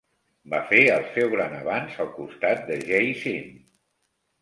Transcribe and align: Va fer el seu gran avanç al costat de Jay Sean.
Va 0.53 0.61
fer 0.71 0.79
el 0.93 1.05
seu 1.17 1.29
gran 1.35 1.55
avanç 1.59 2.01
al 2.07 2.11
costat 2.17 2.67
de 2.73 2.83
Jay 2.91 3.15
Sean. 3.25 3.57